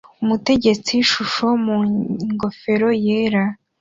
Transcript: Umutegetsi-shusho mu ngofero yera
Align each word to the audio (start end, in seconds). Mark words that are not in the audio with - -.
Umutegetsi-shusho 0.23 1.47
mu 1.65 1.77
ngofero 2.33 2.89
yera 3.05 3.43